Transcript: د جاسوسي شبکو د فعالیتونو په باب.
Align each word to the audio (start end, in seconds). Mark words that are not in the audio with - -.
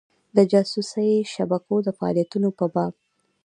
د 0.35 0.37
جاسوسي 0.51 1.09
شبکو 1.33 1.75
د 1.85 1.87
فعالیتونو 1.97 2.49
په 2.59 2.65
باب. 2.73 2.93